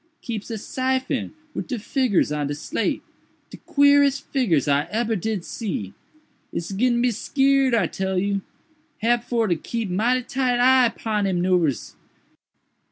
[0.23, 5.93] "Keeps a syphon wid de figgurs on de slate—de queerest figgurs I ebber did see.
[6.51, 8.41] Ise gittin' to be skeered, I tell you.
[9.03, 11.93] Hab for to keep mighty tight eye 'pon him 'noovers.